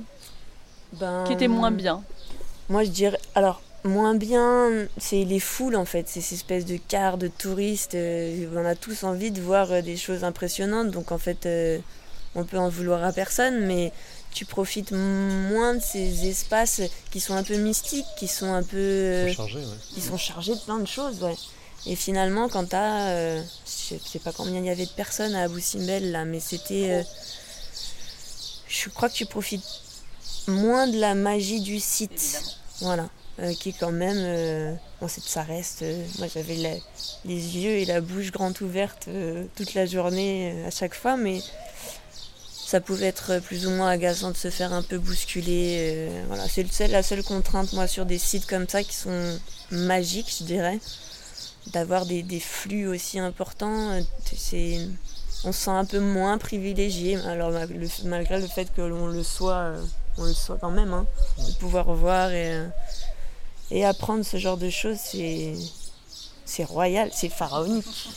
ben, 0.93 1.25
qui 1.27 1.33
était 1.33 1.49
moins 1.49 1.71
bien? 1.71 2.03
Moi, 2.69 2.85
je 2.85 2.91
dirais. 2.91 3.19
Alors, 3.35 3.63
moins 3.85 4.15
bien, 4.15 4.87
c'est 4.99 5.25
les 5.25 5.41
foules 5.41 5.77
en 5.77 5.87
fait. 5.87 6.07
C'est 6.09 6.21
ces 6.21 6.35
espèces 6.35 6.67
de 6.67 6.77
cars 6.77 7.17
de 7.17 7.29
touristes. 7.29 7.95
euh, 7.95 8.47
on 8.55 8.65
a 8.67 8.75
tous 8.75 9.05
envie 9.05 9.31
de 9.31 9.41
voir 9.41 9.73
euh, 9.73 9.81
des 9.81 9.97
choses 9.97 10.23
impressionnantes. 10.23 10.91
Donc, 10.91 11.13
en 11.13 11.19
fait, 11.19 11.47
euh, 11.47 11.79
on 12.35 12.45
peut 12.45 12.59
en 12.59 12.69
vouloir 12.69 13.03
à 13.03 13.13
personne, 13.13 13.65
mais 13.67 13.93
tu 14.37 14.45
profites 14.45 14.93
moins 14.93 15.75
de 15.77 15.81
ces 15.83 16.29
espaces 16.29 16.83
qui 17.11 17.21
sont 17.21 17.35
un 17.35 17.43
peu 17.43 17.57
mystiques, 17.57 18.05
qui 18.19 18.29
sont 18.29 18.53
un 18.53 18.63
peu. 18.63 18.77
euh, 18.77 19.25
ouais. 19.57 19.77
qui 19.95 20.01
sont 20.03 20.19
chargés 20.19 20.55
de 20.55 20.61
plein 20.61 20.79
de 20.79 20.87
choses, 20.87 21.23
ouais. 21.23 21.35
Et 21.87 21.97
finalement, 21.97 22.49
quand 22.51 22.67
t'as, 22.69 23.09
euh, 23.13 23.43
je 23.91 23.97
sais 23.97 24.19
pas 24.19 24.33
combien 24.33 24.61
il 24.61 24.67
y 24.67 24.71
avait 24.71 24.85
de 24.85 24.91
personnes 24.91 25.35
à 25.35 25.45
Abu 25.45 25.61
Simbel 25.63 26.11
là, 26.13 26.25
mais 26.27 26.41
c'était, 26.41 26.91
euh, 26.91 27.03
je 28.69 28.89
crois 28.91 29.09
que 29.09 29.15
tu 29.15 29.25
profites 29.27 29.65
moins 30.49 30.87
de 30.87 30.99
la 30.99 31.15
magie 31.15 31.61
du 31.61 31.81
site, 31.81 32.43
voilà, 32.81 33.09
euh, 33.41 33.55
qui 33.55 33.71
est 33.71 33.77
quand 33.79 33.93
même, 33.93 34.19
euh, 34.19 34.75
bon, 35.01 35.09
c'est- 35.09 35.25
ça 35.27 35.43
reste, 35.45 35.83
euh, 35.83 36.05
moi 36.19 36.27
j'avais 36.33 36.57
la- 36.57 36.77
les 37.25 37.57
yeux 37.59 37.77
et 37.79 37.85
la 37.85 38.01
bouche 38.01 38.31
grande 38.33 38.61
ouverte 38.61 39.07
euh, 39.09 39.47
toute 39.57 39.75
la 39.75 39.87
journée 39.87 40.53
euh, 40.55 40.69
à 40.69 40.71
chaque 40.71 40.95
fois, 40.95 41.17
mais 41.17 41.41
ça 42.67 42.81
pouvait 42.81 43.07
être 43.07 43.39
plus 43.39 43.65
ou 43.69 43.71
moins 43.71 43.89
agaçant 43.89 44.33
de 44.33 44.37
se 44.37 44.51
faire 44.51 44.73
un 44.73 44.83
peu 44.83 44.99
bousculer. 44.99 45.77
euh, 45.79 46.25
voilà, 46.27 46.47
c'est 46.49 46.89
la 46.89 47.05
seule 47.05 47.23
contrainte 47.23 47.73
moi 47.75 47.87
sur 47.87 48.05
des 48.05 48.19
sites 48.19 48.47
comme 48.47 48.69
ça 48.69 48.83
qui 48.83 48.95
sont 48.95 49.39
magiques, 49.71 50.35
je 50.37 50.43
dirais, 50.43 50.81
d'avoir 51.69 52.07
des, 52.07 52.41
flux 52.41 52.89
aussi 52.89 53.21
importants. 53.21 53.93
euh, 53.93 54.01
C'est, 54.35 54.81
on 55.45 55.53
se 55.53 55.61
sent 55.61 55.71
un 55.71 55.85
peu 55.85 56.01
moins 56.01 56.39
privilégié. 56.39 57.17
Alors 57.19 57.53
malgré 58.05 58.41
le 58.41 58.49
fait 58.49 58.73
que 58.75 58.83
l'on 58.83 59.07
le 59.07 59.23
soit, 59.23 59.59
euh, 59.59 59.85
on 60.19 60.25
le 60.25 60.35
soit 60.35 60.59
quand 60.61 60.73
même, 60.73 60.93
hein, 60.93 61.07
de 61.47 61.53
pouvoir 61.55 61.95
voir 61.95 62.33
et, 62.33 63.85
apprendre 63.85 64.25
ce 64.25 64.39
genre 64.39 64.57
de 64.57 64.71
choses, 64.71 64.99
c'est 66.45 66.65
royal, 66.65 67.11
c'est 67.13 67.29
pharaonique. 67.29 68.09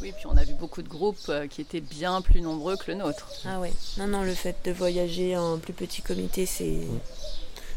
Oui, 0.00 0.12
puis 0.16 0.26
on 0.26 0.36
a 0.36 0.44
vu 0.44 0.54
beaucoup 0.54 0.82
de 0.82 0.88
groupes 0.88 1.18
euh, 1.28 1.46
qui 1.46 1.60
étaient 1.60 1.80
bien 1.80 2.22
plus 2.22 2.40
nombreux 2.40 2.76
que 2.76 2.90
le 2.90 2.94
nôtre. 2.94 3.28
Ah 3.44 3.60
ouais. 3.60 3.72
Non 3.98 4.06
non, 4.06 4.22
le 4.22 4.34
fait 4.34 4.56
de 4.64 4.72
voyager 4.72 5.36
en 5.36 5.58
plus 5.58 5.72
petit 5.74 6.00
comité, 6.00 6.46
c'est 6.46 6.78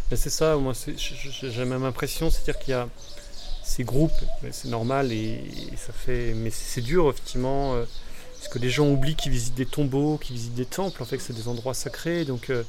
Mais 0.10 0.18
c'est 0.18 0.30
ça, 0.30 0.56
moi 0.56 0.74
j'ai 0.96 1.52
la 1.60 1.66
même 1.66 1.84
impression, 1.84 2.30
c'est-à-dire 2.30 2.60
qu'il 2.60 2.72
y 2.72 2.76
a 2.76 2.88
ces 3.64 3.84
groupes, 3.84 4.12
mais 4.42 4.50
c'est 4.52 4.70
normal 4.70 5.12
et, 5.12 5.42
et 5.72 5.78
ça 5.78 5.94
fait, 5.94 6.34
mais 6.34 6.50
c'est 6.50 6.66
c'est 6.66 6.82
dur 6.82 7.10
effectivement, 7.10 7.76
euh, 7.76 7.86
parce 8.44 8.54
que 8.54 8.60
les 8.60 8.70
gens 8.70 8.90
oublient 8.90 9.16
qu'ils 9.16 9.32
visitent 9.32 9.56
des 9.56 9.66
tombeaux, 9.66 10.18
qu'ils 10.18 10.36
visitent 10.36 10.54
des 10.54 10.66
temples, 10.66 11.02
en 11.02 11.06
fait 11.06 11.18
c'est 11.20 11.32
des 11.32 11.48
endroits 11.48 11.74
sacrés, 11.74 12.26
donc 12.26 12.50
euh, 12.50 12.64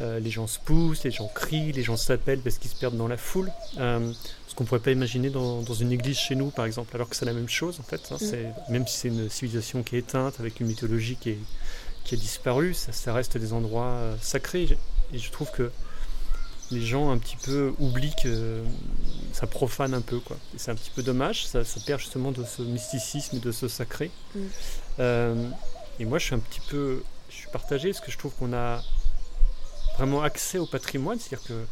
euh, 0.00 0.20
les 0.20 0.30
gens 0.30 0.46
se 0.46 0.60
poussent, 0.60 1.02
les 1.02 1.10
gens 1.10 1.26
crient, 1.26 1.72
les 1.72 1.82
gens 1.82 1.96
s'appellent 1.96 2.38
parce 2.38 2.58
qu'ils 2.58 2.70
se 2.70 2.76
perdent 2.76 2.96
dans 2.96 3.08
la 3.08 3.16
foule, 3.16 3.50
euh, 3.78 4.12
ce 4.46 4.54
qu'on 4.54 4.64
pourrait 4.64 4.78
pas 4.78 4.92
imaginer 4.92 5.30
dans, 5.30 5.62
dans 5.62 5.74
une 5.74 5.90
église 5.90 6.16
chez 6.16 6.36
nous 6.36 6.50
par 6.50 6.64
exemple, 6.64 6.94
alors 6.94 7.08
que 7.08 7.16
c'est 7.16 7.24
la 7.24 7.32
même 7.32 7.48
chose 7.48 7.80
en 7.80 7.82
fait, 7.82 8.02
hein, 8.12 8.18
c'est, 8.20 8.46
même 8.68 8.86
si 8.86 8.98
c'est 8.98 9.08
une 9.08 9.28
civilisation 9.28 9.82
qui 9.82 9.96
est 9.96 9.98
éteinte, 9.98 10.38
avec 10.38 10.60
une 10.60 10.68
mythologie 10.68 11.16
qui 11.20 11.30
est, 11.30 11.38
qui 12.04 12.14
a 12.14 12.18
disparu, 12.18 12.72
ça, 12.72 12.92
ça 12.92 13.12
reste 13.12 13.36
des 13.36 13.52
endroits 13.52 13.98
sacrés, 14.22 14.78
et 15.12 15.18
je 15.18 15.30
trouve 15.32 15.50
que 15.50 15.72
les 16.70 16.84
gens 16.84 17.10
un 17.10 17.18
petit 17.18 17.36
peu 17.36 17.72
oublient 17.78 18.14
que 18.22 18.28
euh, 18.28 18.64
ça 19.32 19.46
profane 19.46 19.94
un 19.94 20.00
peu 20.00 20.18
quoi. 20.20 20.36
C'est 20.56 20.70
un 20.70 20.74
petit 20.74 20.90
peu 20.94 21.02
dommage, 21.02 21.46
ça, 21.46 21.64
ça 21.64 21.80
perd 21.86 22.00
justement 22.00 22.32
de 22.32 22.44
ce 22.44 22.62
mysticisme 22.62 23.36
et 23.36 23.40
de 23.40 23.52
ce 23.52 23.68
sacré. 23.68 24.10
Mm. 24.34 24.40
Euh, 25.00 25.48
et 26.00 26.04
moi 26.04 26.18
je 26.18 26.24
suis 26.26 26.34
un 26.34 26.38
petit 26.40 26.60
peu, 26.68 27.02
je 27.30 27.34
suis 27.36 27.48
partagé 27.50 27.90
parce 27.90 28.00
que 28.04 28.10
je 28.10 28.18
trouve 28.18 28.32
qu'on 28.34 28.52
a 28.52 28.82
vraiment 29.96 30.22
accès 30.22 30.58
au 30.58 30.66
patrimoine, 30.66 31.18
c'est-à-dire 31.18 31.46
que 31.46 31.64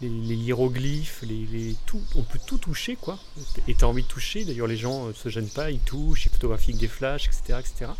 les, 0.00 0.08
les 0.08 0.34
hiéroglyphes, 0.36 1.22
les, 1.22 1.46
les- 1.46 1.76
tout, 1.86 2.00
on 2.14 2.22
peut 2.22 2.38
tout 2.46 2.58
toucher 2.58 2.96
quoi. 2.96 3.18
Et 3.66 3.74
tu 3.74 3.84
as 3.84 3.88
envie 3.88 4.02
de 4.02 4.08
toucher, 4.08 4.44
d'ailleurs 4.44 4.66
les 4.66 4.76
gens 4.76 5.06
ne 5.06 5.12
se 5.12 5.28
gênent 5.28 5.48
pas, 5.50 5.70
ils 5.70 5.80
touchent, 5.80 6.26
ils 6.26 6.30
photographient 6.32 6.70
avec 6.70 6.80
des 6.80 6.88
flashs, 6.88 7.26
etc. 7.26 7.58
etc. 7.60 7.90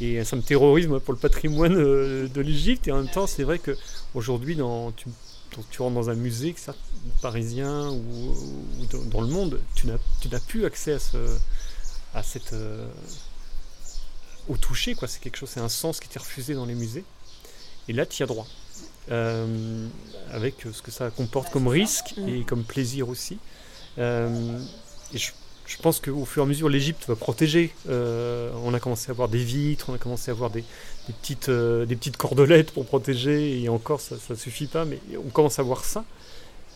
Et 0.00 0.24
ça 0.24 0.36
me 0.36 0.42
terrorise 0.42 0.88
moi, 0.88 1.00
pour 1.00 1.12
le 1.12 1.18
patrimoine 1.18 1.76
euh, 1.76 2.28
de 2.28 2.40
l'Égypte. 2.40 2.88
Et 2.88 2.92
en 2.92 2.96
même 2.98 3.10
temps, 3.10 3.26
c'est 3.26 3.44
vrai 3.44 3.58
que 3.58 3.76
aujourd'hui, 4.14 4.56
dans, 4.56 4.90
tu, 4.92 5.06
tu 5.70 5.82
rentres 5.82 5.94
dans 5.94 6.10
un 6.10 6.14
musée, 6.14 6.52
que 6.52 6.60
ça, 6.60 6.74
parisien 7.20 7.90
ou, 7.90 8.34
ou 8.80 8.86
dans, 8.90 9.02
dans 9.04 9.20
le 9.20 9.28
monde, 9.28 9.60
tu 9.74 9.86
n'as, 9.86 10.40
plus 10.40 10.64
accès 10.64 10.94
à, 10.94 10.98
ce, 10.98 11.16
à 12.14 12.22
cette, 12.22 12.52
euh, 12.52 12.88
au 14.48 14.56
toucher. 14.56 14.94
Quoi. 14.94 15.08
C'est 15.08 15.20
quelque 15.20 15.36
chose, 15.36 15.50
c'est 15.50 15.60
un 15.60 15.68
sens 15.68 16.00
qui 16.00 16.08
t'est 16.08 16.18
refusé 16.18 16.54
dans 16.54 16.66
les 16.66 16.74
musées. 16.74 17.04
Et 17.88 17.92
là, 17.92 18.06
tu 18.06 18.20
y 18.20 18.22
as 18.22 18.26
droit. 18.26 18.46
Euh, 19.10 19.88
avec 20.30 20.64
ce 20.72 20.80
que 20.80 20.92
ça 20.92 21.10
comporte 21.10 21.52
comme 21.52 21.66
risque 21.66 22.14
et 22.28 22.44
comme 22.44 22.62
plaisir 22.62 23.08
aussi. 23.08 23.38
Euh, 23.98 24.60
et 25.12 25.18
je, 25.18 25.32
je 25.66 25.76
pense 25.78 26.00
qu'au 26.00 26.24
fur 26.24 26.42
et 26.42 26.46
à 26.46 26.48
mesure, 26.48 26.68
l'Égypte 26.68 27.04
va 27.08 27.16
protéger. 27.16 27.72
Euh, 27.88 28.50
on 28.64 28.74
a 28.74 28.80
commencé 28.80 29.08
à 29.08 29.12
avoir 29.12 29.28
des 29.28 29.42
vitres, 29.44 29.86
on 29.90 29.94
a 29.94 29.98
commencé 29.98 30.30
à 30.30 30.34
avoir 30.34 30.50
des, 30.50 30.62
des 30.62 31.12
petites, 31.20 31.48
euh, 31.48 31.86
des 31.86 31.96
petites 31.96 32.16
cordelettes 32.16 32.72
pour 32.72 32.84
protéger, 32.86 33.62
et 33.62 33.68
encore 33.68 34.00
ça 34.00 34.16
ne 34.30 34.34
suffit 34.34 34.66
pas, 34.66 34.84
mais 34.84 34.98
on 35.24 35.30
commence 35.30 35.58
à 35.58 35.62
voir 35.62 35.84
ça. 35.84 36.04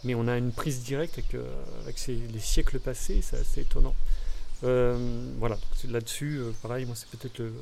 Mais 0.04 0.14
on 0.14 0.28
a 0.28 0.36
une 0.36 0.52
prise 0.52 0.82
directe 0.82 1.14
avec, 1.18 1.34
euh, 1.34 1.42
avec 1.82 1.98
ces- 1.98 2.14
les 2.32 2.38
siècles 2.40 2.78
passés, 2.78 3.22
c'est 3.28 3.38
assez 3.38 3.62
étonnant. 3.62 3.94
Euh, 4.64 4.96
voilà, 5.38 5.58
là-dessus, 5.90 6.38
euh, 6.38 6.52
pareil, 6.62 6.84
moi 6.86 6.94
c'est 6.96 7.08
peut-être 7.08 7.38
le- 7.38 7.52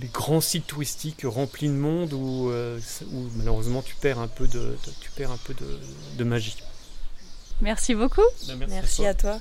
les 0.00 0.08
grands 0.08 0.40
sites 0.40 0.66
touristiques 0.66 1.22
remplis 1.24 1.68
de 1.68 1.72
monde 1.74 2.12
où, 2.12 2.50
euh, 2.50 2.78
malheureusement 3.36 3.82
tu 3.82 3.94
perds 3.96 4.18
un 4.20 4.28
peu 4.28 4.46
de, 4.46 4.58
de- 4.58 4.76
tu 5.00 5.10
perds 5.16 5.32
un 5.32 5.38
peu 5.38 5.54
de, 5.54 5.78
de 6.18 6.24
magie. 6.24 6.56
Merci 7.60 7.94
beaucoup. 7.94 8.20
Ben, 8.46 8.58
Merci 8.68 8.96
toi. 8.96 9.08
à 9.08 9.14
toi. 9.14 9.40